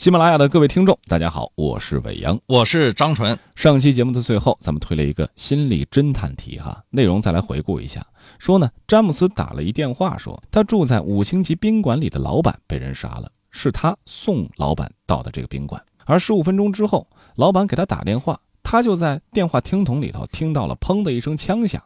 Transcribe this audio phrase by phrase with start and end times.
[0.00, 3.38] 喜马拉雅的各位听众，大家好，我是伟阳，我是张纯。
[3.54, 8.02] 上期节目的最后，咱们推了一个心理侦探题哈，内容再来回顾一下。
[8.38, 15.84] 说呢，詹姆斯打了一电话，说他住在五星级宾馆里的老板被人杀了，是他送老板到的这个宾馆。
[16.06, 21.78] 而十五分钟之后，老板给他打电话，他就在电话听筒里头听到了砰的一声枪响，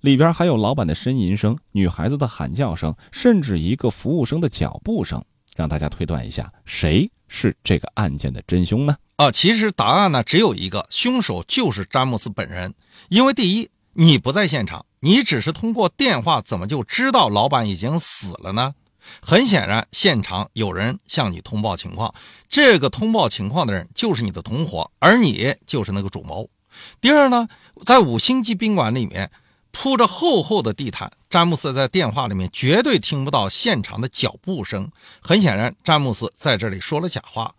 [0.00, 5.22] 里边还有老板的呻吟声、女孩子的喊叫声，甚至一个服务生的脚步声。
[5.60, 8.96] 让大家推断一下，谁是这个案件的真凶呢？
[9.16, 12.72] 啊，其实答案呢只有一个，凶手就是詹姆斯本人。
[13.10, 18.74] 因为第一，你不在现场，你只是通过电话，怎么就知道老板已经死了呢？
[19.20, 22.14] 很显然，现场有人向你通报情况，
[22.48, 26.48] 这个通报情况的人就是你的同伙，而你就是那个主谋。
[27.02, 27.46] 第二呢，
[27.84, 29.30] 在五星级宾馆里面。
[29.72, 34.90] 铺着厚厚的地毯，詹姆斯在电话里面绝对听不到现场的脚步声。
[35.20, 37.54] 很显然，詹姆斯在这里说了假话。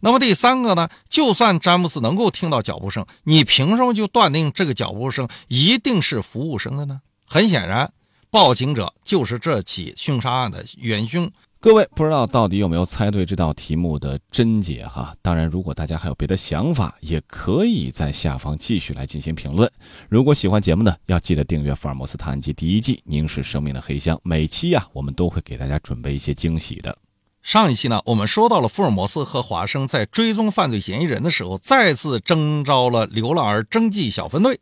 [0.00, 0.88] 那么第三个呢？
[1.08, 7.00] 就算詹姆斯能够听到脚步声，你凭什么就断定这个脚步声一定是服务生的呢？
[7.26, 7.90] 很显然，
[8.30, 11.30] 报警者就是这起凶杀案的元凶。
[11.64, 15.16] 各位不知道到底有没有猜对这道题目的真解哈？
[15.22, 19.72] 当然，如果大家还有别的想法，也可以在下方继续来进行评论。
[20.10, 26.98] 如果喜欢节目呢，要记得订阅《福尔摩斯探案集》第一季《凝视生命的黑箱》，每期啊，我们都会给大家准备一些惊喜的。
[27.42, 34.60] 上一期呢，我们说到了福尔摩斯和华生在追踪犯罪嫌疑人的时候，再次征召了流浪儿征集小分队，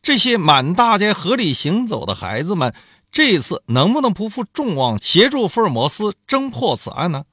[0.00, 2.72] 这些满大街合理行走的孩子们。
[3.12, 7.24] 这一次能不能不负众望，协助福尔摩斯侦破此案呢？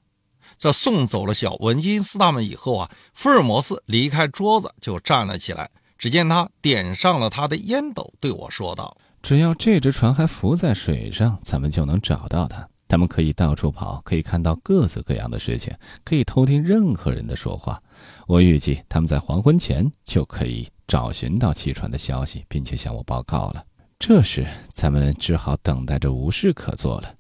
[0.57, 5.69] 在送走了小文金斯他们以后啊，福尔摩斯离开桌子就站了起来。
[5.99, 12.67] 只见他点上了他的烟斗，对我说道：“只要这只船还浮在水上，咱们就能找到他。
[12.87, 17.81] 他们可以到处跑，可以看到各色各样的事情，可以偷听任何人的说话。
[18.27, 23.63] 我预计他们在黄昏前就可以找寻到汽船的消息，并且向我报告了。”
[23.99, 27.13] 这时，咱们只好等待着，无事可做了。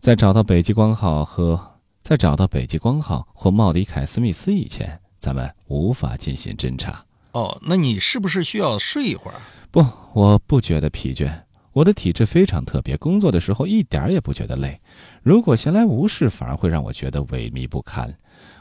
[0.00, 7.04] 在找到北极光号和在找到北极光号或茂迪凯斯密斯以前，咱们无法进行侦查。
[7.32, 9.38] 哦，那你是不是需要睡一会儿？
[9.70, 11.30] 不，我不觉得疲倦。
[11.72, 14.80] 我的体质非常特别，工作的时候一点也不觉得累。
[15.22, 18.12] 如果闲来无事，反而会让我觉得萎靡不堪。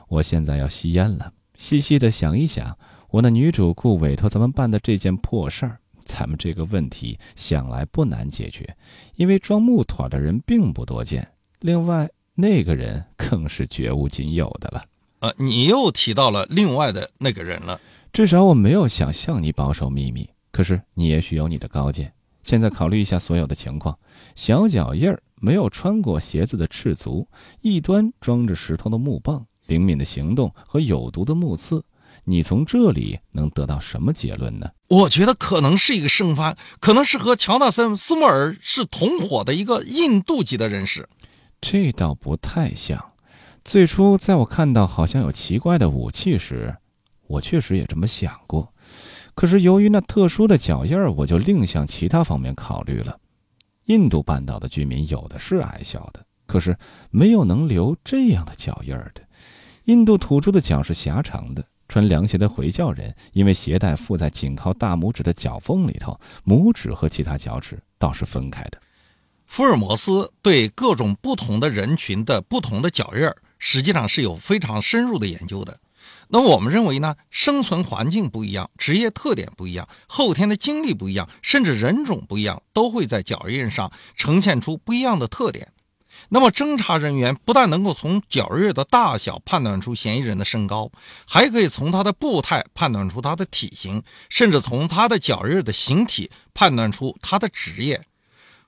[0.09, 2.77] 我现在要吸烟了，细细的想一想，
[3.09, 5.79] 我那女主顾委托咱们办的这件破事儿。
[6.05, 8.77] 咱们这个问题想来不难解决，
[9.15, 11.27] 因为装木腿的人并不多见。
[11.59, 14.83] 另外，那个人更是绝无仅有的了。
[15.19, 17.79] 呃，你又提到了另外的那个人了。
[18.13, 20.29] 至少我没有想向你保守秘密。
[20.51, 22.13] 可是你也许有你的高见。
[22.43, 23.97] 现在考虑一下所有的情况：
[24.35, 27.27] 小脚印儿，没有穿过鞋子的赤足，
[27.61, 31.83] 一端装着石头的木棒，灵敏的行动和有毒的木刺。
[32.23, 34.69] 你从这里能得到什么结论呢？
[34.87, 41.07] 我觉得可能是一个生番，可能是和乔纳森·斯莫尔是同伙的一个印度籍的人士。
[41.59, 43.13] 这倒不太像。
[43.63, 46.75] 最初在我看到好像有奇怪的武器时，
[47.25, 48.71] 我确实也这么想过。
[49.33, 53.17] 可是由于那特殊的脚印儿，我就另向其他方面考虑了。
[53.85, 56.77] 印度半岛的居民有的是矮小的，可是
[57.09, 59.21] 没有能留这样的脚印儿的。
[59.85, 61.65] 印度土著的脚是狭长的。
[61.95, 68.81] 穿凉鞋的回教人，因为鞋带附在紧靠大拇指的脚缝里头，拇指和其他脚趾倒是分开的。
[69.45, 75.79] 福尔摩斯对各种不同的人群的不同的脚印儿，实际上是有非常深入的研究的。
[76.27, 85.69] 那我们认为呢，生存环境不一样，职业特点不一样，后天的经历不一样，甚至人种不一样，都会在脚印上呈现出不一样的特点。
[86.29, 90.91] 那么，侦查人员不但能够从脚印的大小判断出嫌疑人的身高，
[91.27, 98.03] 还可以从他的步态判断出他的体型，甚至从他的脚印的形体判断出他的职业。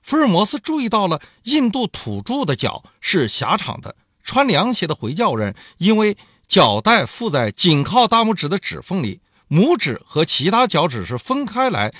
[0.02, 6.16] 福尔摩斯注意到了印度土著的脚是狭长的，穿凉鞋的回教人因为
[6.46, 9.20] 脚带附在紧靠大拇指的指缝里，
[9.50, 11.92] 拇指和其他脚趾是分开来。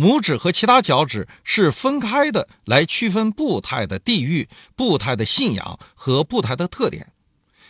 [0.00, 7.12] 拇指和其他脚趾是分开的，来区分步态的地域、步态的信仰和步态的特点。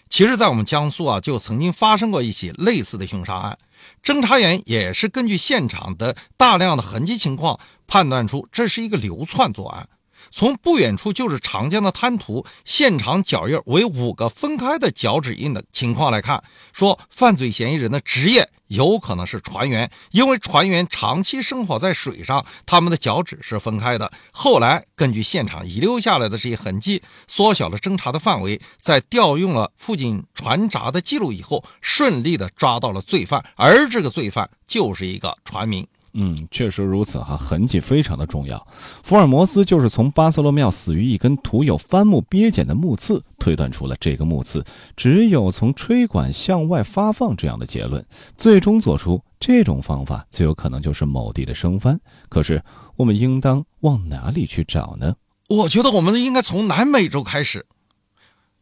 [0.08, 3.58] 其实，在我们江苏啊，就曾经发生过一起类似的凶杀案，
[4.00, 9.88] 侦查员也是根据现场的大量的痕迹情况，判断出这是一个流窜作案。
[10.30, 16.42] 从不远处就是长江的滩涂，现场脚印为五个分开的脚趾印的情况来看，
[16.72, 24.10] 说犯罪嫌疑人的职业有可能是船员，因为船员长期生活在水上，他们的脚趾是分开的。
[24.30, 35.86] 后来根据现场遗留下来的这些痕迹，缩小了侦查的范围，在调用了附近船闸的记录以后，顺利的抓到了罪犯，而这个罪犯就是一个船民。
[36.12, 38.66] 嗯，确实如此哈，痕迹非常的重要。
[39.04, 44.64] 福尔摩斯就是从巴塞罗庙死于一根涂有帆木鳖碱的木刺，推断出了这个木刺
[44.96, 48.04] 只有从吹管向外发放这样的结论，
[48.36, 52.00] 最终做出这种方法最有可能就是某地的生帆。
[52.28, 52.60] 可是
[52.96, 55.14] 我们应当往哪里去找呢？
[55.48, 57.66] 我觉得我们应该从南美洲开始。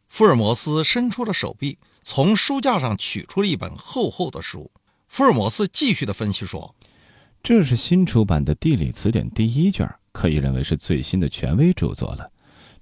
[0.07, 4.71] 福尔摩斯伸出了手臂，从书架上取出了一本厚厚的书。
[5.07, 6.75] 福尔摩斯继续的分析说。
[7.41, 12.29] 这是新出版的地理词典第一卷，可以认为是最新的权威著作了。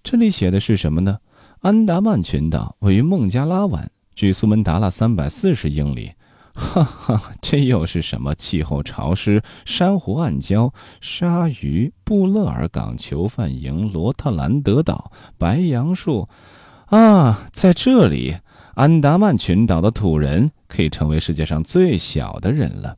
[0.03, 1.17] 这里写的是什么呢？
[1.61, 6.11] 安达曼群岛位于孟加拉湾，距苏门答腊三百四十英里。
[6.53, 8.33] 哈哈，这又是什么？
[8.33, 16.27] 气候潮湿，珊瑚暗礁，鲨鱼，布勒尔港囚犯营，罗特兰德岛，白杨树。
[16.87, 18.37] 啊，在这里，
[18.73, 22.97] 安达曼群岛的土人可以成为世界上最小的人了。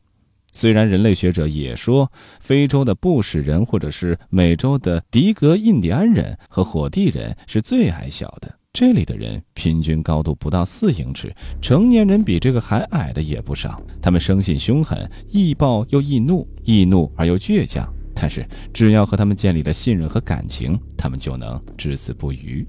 [0.51, 13.81] 虽然人类学者也说，非洲的布什人或者是美洲的迪格印第安人和火地人是最矮小的，这里的人平均高度不到四英尺，成年人比这个还矮的也不少。
[14.01, 17.87] 他们生性凶狠，易暴又易怒，易怒而又倔强。
[18.21, 22.67] 但是只要和他们建立了信任和感情，他们就能至死不渝。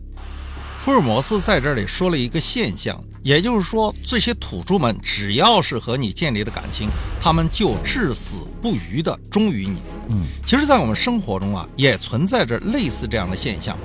[0.82, 6.88] 福尔摩斯在这里说了一个现象，也就是说，这些土著们只要是和你建立的感情，
[7.21, 9.77] 他们就至死不渝的忠于你。
[10.09, 13.77] 嗯，其实，在我们生活中啊，也存在着类似这样的现象。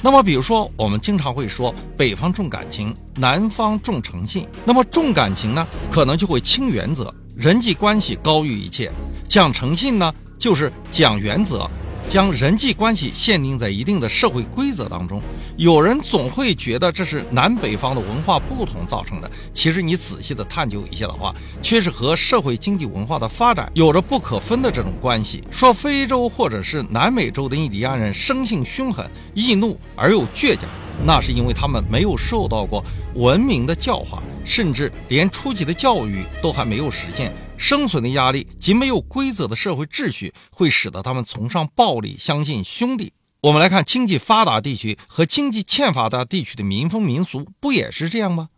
[0.00, 4.46] 那么，比如说，我们经常会说，北方重感情，南方重诚信。
[4.64, 8.92] 那么，重感情呢，可能就会轻原则，人际关系高于一切；
[9.28, 11.68] 讲诚信呢，就是讲原则。
[12.08, 15.22] 将人际关系限定在一定的社会规则当中，
[15.56, 19.30] 有人总会觉得这是南北方的文化不同造成的。
[19.54, 25.42] 其实你仔细的探究一下的话，却是和社会经济文化的发展有着不可分的这种关系。
[25.50, 30.64] 说非洲或者是南美洲的印第安人生性凶狠、易怒而又倔强，
[31.06, 32.84] 那是因为他们没有受到过
[33.14, 37.34] 文明的教化，甚至连初级的教育都还没有实现。
[37.62, 43.12] 生存的压力及没有规则的社会秩序，会使得他们崇尚暴力，相信兄弟。
[43.40, 48.48] 我们来看经济发达地区和经济欠发达地区的民风民俗，不也是这样吗？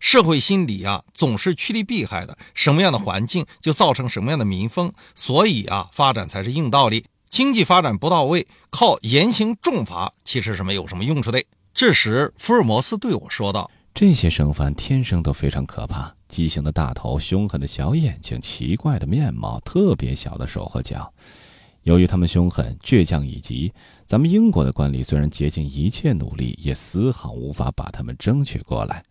[0.00, 2.36] 社会心理啊，总是趋利避害的。
[2.52, 7.04] 什么样的环境就造成什么样的民风，所以啊，发展才是硬道理。
[7.28, 11.40] 经济发展不到位，靠严刑重罚其实是没有什么用处的。
[11.72, 13.70] 这时，福尔摩斯对我说道
[14.00, 21.12] ：“这些生番天生都非常可怕。”畸形的大头，凶狠的小眼睛，奇怪的面貌，特别小的手和脚。
[21.82, 23.70] 由于他们凶狠、倔强以及
[24.06, 29.02] 咱们英国的官吏虽然竭尽一切努力，也丝毫无法把他们争取过来。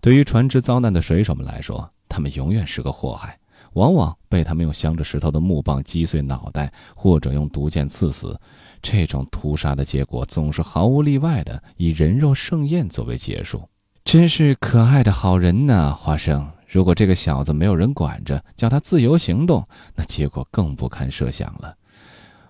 [0.00, 3.38] 对于船只遭难的水手们来说，他们永远是个祸害，
[3.74, 8.40] 往往被他们用镶着石头的木棒击碎脑袋，或者用毒箭刺死。
[8.80, 13.62] 这种屠杀的结果总是毫无例外的以人肉盛宴作为结束。
[14.04, 16.50] 真是可爱的好人呐，花生。
[16.68, 21.74] 如果这个小子没有人管着，叫他自由行动，那结果更不堪设想了。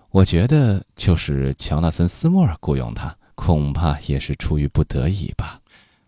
[0.09, 5.59] 我觉得，就是乔纳森·斯莫尔雇佣他，恐怕也是出于不得已吧。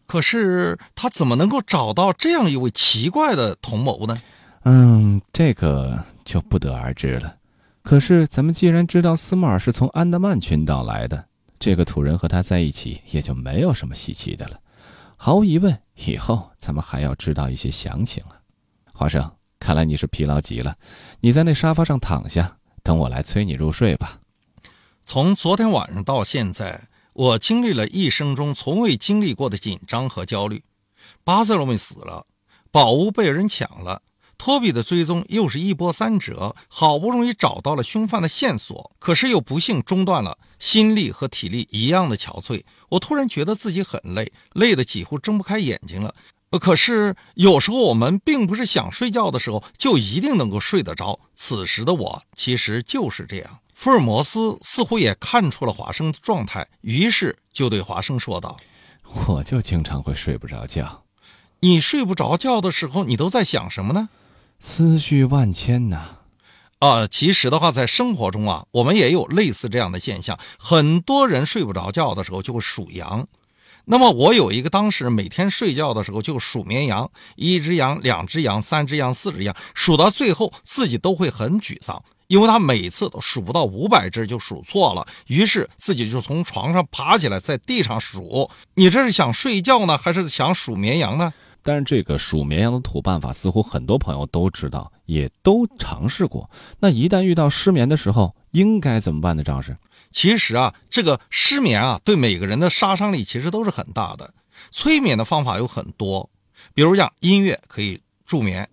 [0.08, 4.22] 可是他怎么能够找到这样一位奇怪的同谋呢？
[4.64, 7.36] 嗯，这个就不得而知了。
[7.82, 11.25] 可是咱们既然知道斯莫尔是从安德曼群岛来的，
[11.60, 14.60] 这个土人和他在一起，也就没有什么稀奇的了。
[15.17, 18.41] 毫无疑问，以后咱们还要知道一些详情了。
[18.93, 20.77] 华生，看来你是疲劳极了，
[21.22, 24.19] 你在那沙发上躺下，等我来催你入睡吧。
[25.03, 30.63] 从昨天晚上到现在，我经历了一生中从未经历过的紧张和焦虑。
[31.24, 32.25] 巴塞罗那死了，
[32.72, 34.01] 宝物被人抢了。
[34.38, 42.63] 托比的追踪又是一波三折，好不容易找到了凶犯的线索，可是又不幸中断了，心力和体力一样的憔悴。
[42.89, 46.13] 我突然觉得自己很累，累得几乎睁不开眼睛了。
[46.60, 51.20] 可是有时候我们并不是想睡觉的时候就一定能够睡得着。
[51.34, 53.60] 此时的我其实就是这样。
[53.74, 58.58] 福尔摩斯似乎也看出了华生的状态，于是就对华生说道
[59.27, 61.04] ：“我就经常会睡不着觉。
[61.60, 64.08] 你睡不着觉的时候，你都在想什么呢？”
[64.60, 66.18] 思绪万千呐，
[66.80, 70.40] 啊，其实的话，在生活中啊，我们也有类似这样的现象。
[70.58, 73.28] 很多人睡不着觉的时候就会数羊。
[73.88, 88.50] 那么我有一个当事人，每天睡觉的时候就数绵羊，一只羊、两只羊、三只羊、四只羊，数到最后自己都会很沮丧，因为他每次都数不到五百只就数错了，于是自己就从床上爬起来，在地上数。
[88.74, 91.32] 你这是想睡觉呢，还是想数绵羊呢？
[91.65, 96.48] 但是这个数绵羊的土办法，似乎很多朋友都知道，也都尝试过。
[96.79, 99.43] 那一旦遇到失眠的时候，应该怎么办呢？
[99.43, 99.75] 张老师，
[100.12, 104.31] 其实啊，这个失眠啊，对每个人的杀伤力其实都是很大的。
[104.69, 106.29] 催眠的方法有很多，
[106.75, 108.69] 比如像音乐可以助眠，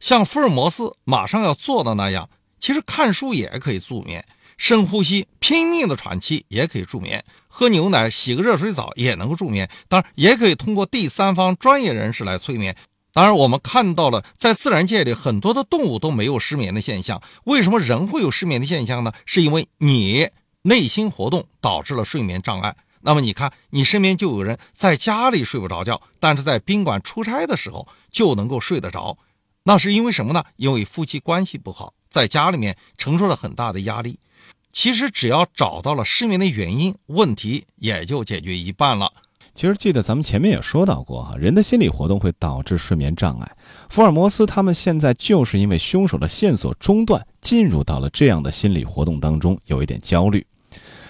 [0.00, 2.28] 像福尔摩斯马上要做的那样，
[2.58, 4.26] 其实看书也可以助眠。
[4.56, 9.68] 深呼吸，拼命的喘气也可以助眠；喝牛奶、洗个热水澡也能够助眠。
[9.88, 12.76] 当然，也可以通过第三方专业人士来催眠。
[13.12, 17.22] 当然，我们看到了，在自然界里很多的动物都没有失眠的现象。
[17.44, 19.12] 为什么人会有失眠的现象呢？
[19.24, 20.28] 是因为你
[20.62, 22.76] 内心活动导致了睡眠障碍。
[23.02, 29.16] 那么，你看，你身边就有人在家里睡不着觉，但是在宾馆出差的时候就能够睡得着。
[29.64, 30.44] 那是因为什么呢？
[30.56, 34.18] 因为夫妻关系不好，在家里面承受了很大的压力。
[34.76, 39.10] 其实只要找到了失眠的原因，问题也就解决一半了。
[39.54, 43.56] 其实记得咱们前面也说到过哈，人的心理活动会导致睡眠障碍。
[43.88, 50.46] 福尔摩斯他们现在就是因为凶手的线索中断，进入到了这样的心理活动当中，有一点焦虑。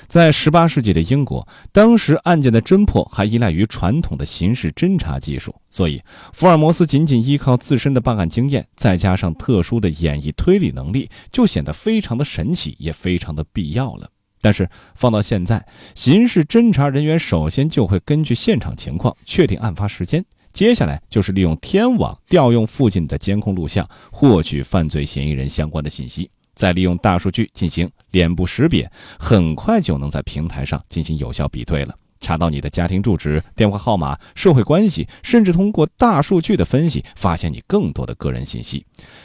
[0.08, 6.00] 在十八世纪的英国，当时案件的侦破还依赖于传统的刑事侦查技术，所以
[6.32, 14.08] 福尔摩斯仅仅依靠自身的办案经验，再加上特殊的演绎推理能力，就显得非常的神奇，也非常的必要了。
[14.40, 26.30] 但是放到现在，刑事侦查人员首先就会根据现场情况确定案发时间，接下来就是利用天网调用附近的监控录像，获取犯罪嫌疑人相关的信息。
[26.56, 31.94] 再利用大数据进行脸部识别，很快就能在平台上进行有效比对了。
[32.20, 38.84] 查到你的家庭住址、电话号码、社会关系，甚至通过大数据的分析，发现你更多的个人信息。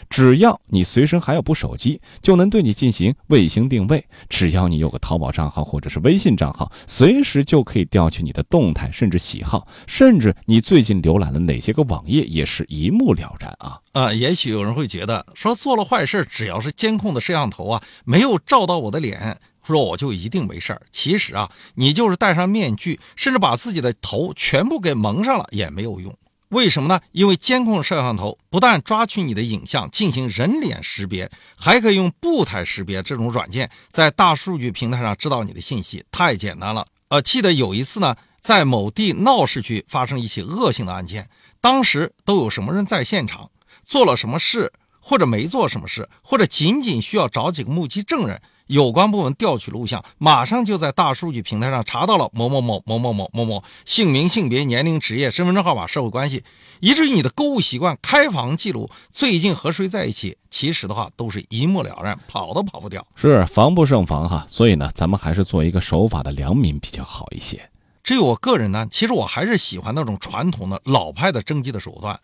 [0.10, 4.04] 只要你随身还有部手机，就能对你进行卫星定位。
[4.28, 13.80] 只要你有个淘宝账号或者是微信账号，随时就可以调取你的动态，甚至喜好，甚至你最近浏览了哪些个网页，也是一目了然啊！
[13.94, 19.38] 啊，也许有人会觉得，说做了坏事，只要是监控的摄像头啊，没有照到我的脸。
[19.66, 26.16] 说我就一定没事儿，其实啊，你就是戴上面具，甚至把自己的头全部给蒙上了也没有用。
[26.50, 27.00] 为什么呢？
[27.14, 36.86] 因为监控摄像头不但抓取你的影像进行人脸识别，还可以用步态识别这种软件，在大数据平台上知道你的信息，太简单了。
[37.08, 41.30] 呃，记得有一次呢，在某地闹市区发生一起恶性的案件，
[41.62, 43.50] 当时都有什么人在现场，
[43.82, 48.42] 做了什么事，或者没做什么事，或者仅仅需要找几个目击证人。
[48.72, 56.46] 有关部门调取录像，马上就在大数据平台上查到了某某某某某某某某姓名、性别、年龄、职业、身份证号码、社会关系，
[56.80, 63.06] 以至于你的购物习惯、开房记录、最近和谁在一起，其实的话都是一目了然，跑都跑不掉。
[63.14, 67.70] 是防不胜防哈，所以呢，咱们还是做一个守法的良民比较好一些。
[68.02, 72.18] 至于我个人呢，其实我还是喜欢那种传统的老派的征集的手段，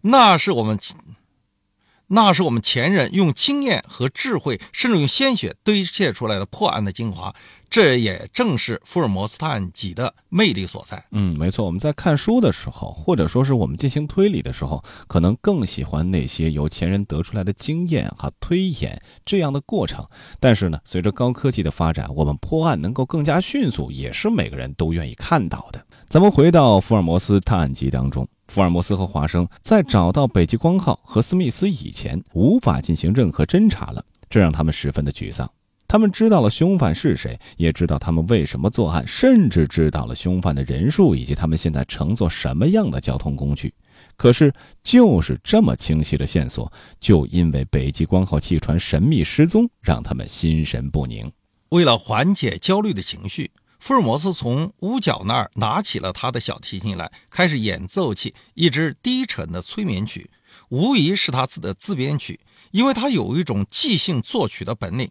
[0.00, 0.76] 那是我们。
[2.14, 7.34] 那是我们前人用经验和智慧，甚至用鲜血堆砌出来的破案的精华。
[7.70, 11.02] 这也正是福尔摩斯探案集的魅力所在。
[11.12, 11.64] 嗯，没错。
[11.64, 20.06] 我们在看书的时候，或者说是我们进行推理的时候，可能更喜欢那些由前人得出来的经验和推演这样的过程。
[20.38, 25.82] 但是呢，随着高科技的发展，我们破案能够更加迅速，也是每个人都愿意看到的。
[26.12, 28.28] 咱们回到福尔摩斯探案集当中。
[28.48, 35.50] 福尔摩斯和华生在找到北极光号和斯密斯以前，无法进行任何侦查了，这让他们十分的沮丧。
[35.88, 43.72] 他们知道了凶犯是谁，也知道他们为什么作案，甚至知道了凶犯的人数以及他们现在乘坐什么样的交通工具。
[44.14, 44.52] 可是，
[44.82, 51.32] 就是这么清晰的线索，就因为北极光号汽船神秘失踪，让他们心神不宁。
[51.70, 53.50] 为了缓解焦虑的情绪。
[53.84, 60.30] 福尔摩斯从屋角那儿拿起了他的小提琴来，开始演奏起一支低沉的催眠曲，
[60.68, 62.38] 无疑是他自的自编曲，
[62.70, 65.10] 因为他有一种即兴作曲的本领。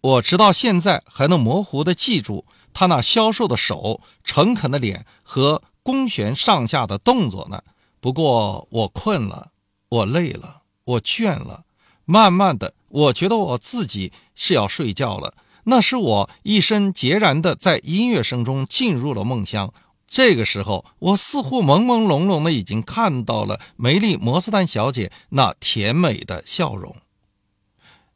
[0.00, 7.62] 我直到现在还能模糊地记住他那消瘦的手、诚恳的脸和弓弦上下的动作呢。
[8.00, 9.52] 不过我困了，
[9.88, 11.62] 我累了，我倦了，
[12.06, 15.34] 慢慢的，我觉得我自己是要睡觉了。
[15.64, 19.72] 那是我一身孑然的在音乐声中进入了梦乡。
[20.06, 26.96] 这个时候，我似乎朦朦胧胧的已经看到了梅丽·摩斯丹小姐那甜美的笑容。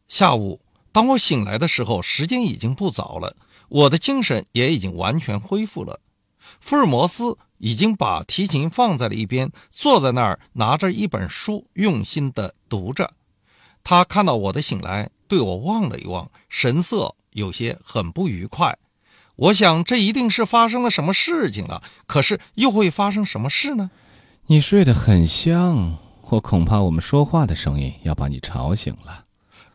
[0.08, 0.60] 下午，
[0.90, 3.36] 当我醒来的时候，时间已经不早了，
[3.68, 6.00] 我的精神也已经完全恢复了。
[6.60, 13.12] 福尔摩斯已经把提琴放在了一边，坐在那儿拿着一本书，用心地读着。
[13.82, 18.76] 他看到我的醒来，对我望了一望，神色有些很不愉快。
[19.36, 21.82] 我想，这一定是发生了什么事情了。
[22.06, 23.90] 可是，又会发生什么事呢？
[24.46, 25.98] 你睡得很香，
[26.30, 29.24] 我恐怕我们说话的声音要把你吵醒了。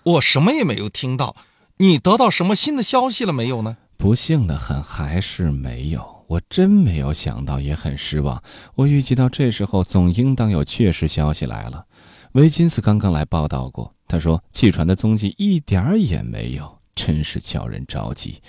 [0.03, 1.35] 我什么也没有听到。
[1.77, 3.77] 你得到什么新的消息了没有呢？
[3.97, 6.25] 不幸的很，还是没有。
[6.27, 8.41] 我真没有想到，也很失望。
[8.75, 11.85] 我预计到这时候总应当有确实消息来了。
[12.33, 18.41] 维金斯刚刚来报道过，他说汽船的踪迹一点儿也没有，真是叫人着急。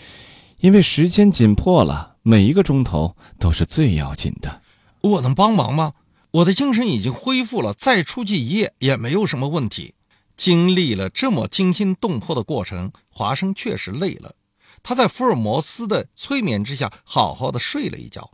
[0.59, 4.62] 因为时间紧迫了，每一个钟头都是最要紧的。
[5.02, 5.92] 我能帮忙吗？
[6.33, 9.95] 我的精神已经恢复了，再出去一夜也没有什么问题。
[10.37, 14.35] 经历了这么惊心动魄的过程，华生确实累了。
[14.83, 18.30] 他在福尔摩斯的催眠之下，好好的睡了一觉。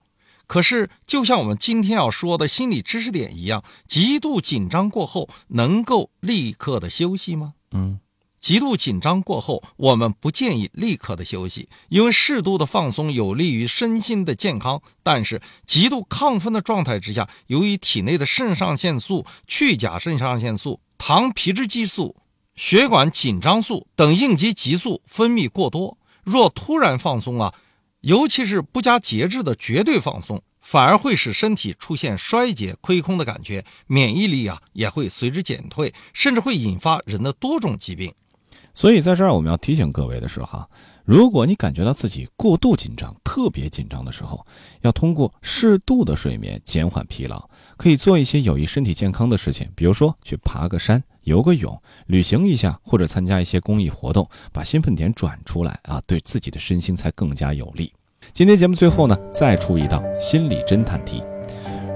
[0.47, 7.55] 可是，就像我们今天要说的心理知识点一样，极度紧张过后，能够立刻的休息吗？
[7.73, 8.01] 嗯。
[8.47, 14.81] 极度紧张过后，我们不建议立刻的休息，因为适度的放松有利于身心的健康。
[15.03, 22.15] 但是，极度亢奋的状态之下，由于体内的肾上腺素、去甲肾上腺素、糖皮质激素、
[22.55, 27.53] 血管紧张素等应激激素分泌过多，若突然放松啊，
[28.03, 38.15] 尤其是不加节制的绝对放松，反而会使身体出现衰竭、亏空的感觉，免疫力啊也会随之减退，甚至会引发人的多种疾病。
[38.77, 40.69] 所以，在这儿我们要提醒各位的是哈，
[41.07, 44.47] 如果你感觉到自己过度紧张、特别紧张的时候，
[44.83, 51.75] 要通过适度的睡眠减缓疲劳，可以做一些有益身体健康的事情，比如说去爬个山、游个泳、
[52.09, 57.91] 旅行一下，或者参加一些公益活动，把兴奋点转出来啊，对自己的身心才更加有利。
[58.35, 61.23] 今天节目最后呢，再出一道心理侦探题，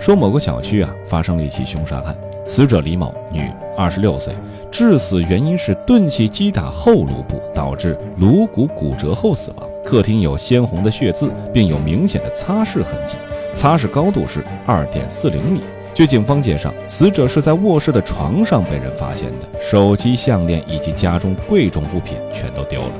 [0.00, 2.18] 说某个小区啊发生了一起凶杀案，
[2.50, 4.34] 死者李某，女，二十六岁。
[4.72, 9.68] 致死原因是钝器击打后颅部，导致颅骨骨折后死亡。
[9.84, 13.16] 客厅有鲜红的血渍，并有明显的擦拭痕迹，
[13.54, 15.60] 擦拭高度是二点四零米。
[15.94, 22.92] 据警方介绍，死者是在卧室的床上被人发现的，手机、项链以及家中贵重物品全都丢了。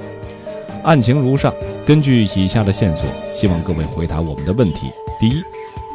[0.85, 1.53] 案情如上，
[1.85, 5.43] 根据以下的线索，希望各位回答我们的问题：第一，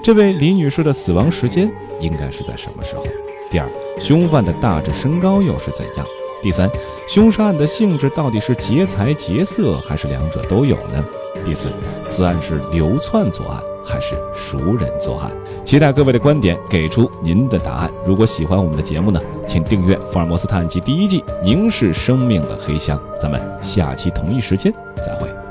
[0.03, 3.05] 这位李女士的死亡时间应该是在什么时候？
[3.49, 6.05] 第二，凶犯的大致身高又是怎样？
[6.41, 6.69] 第三，
[7.07, 11.05] 凶杀案的性质到底是劫财劫色，还是两者都有呢？
[11.43, 11.69] 第四，
[12.07, 15.31] 此案是流窜作案还是熟人作案？
[15.63, 17.91] 期待各位的观点，给出您的答案。
[18.05, 22.97] 如果喜欢我们的节目呢，请订阅《福尔摩斯探案集》第一季《凝视生命的黑箱》。
[23.19, 25.44] 咱们下期同一时间再会。